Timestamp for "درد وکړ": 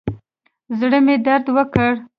1.25-1.91